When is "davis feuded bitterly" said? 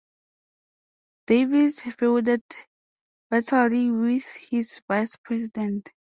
1.27-3.91